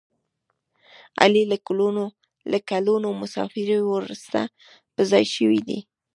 علي 1.21 1.43
له 2.51 2.59
کلونو 2.73 3.09
مسافرۍ 3.21 3.79
ورسته 3.85 4.39
په 4.93 5.01
ځای 5.11 5.25
شوی 5.35 5.59
دی. 5.67 5.79